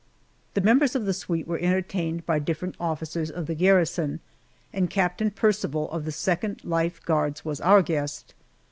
[0.55, 4.19] The members of the suite were entertained by different officers of the garrison,
[4.73, 8.33] and Captain Percival of the Second Life Guards was our guest.